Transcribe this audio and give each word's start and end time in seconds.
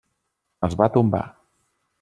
Es 0.69 0.77
va 0.81 0.89
tombar. 0.97 1.23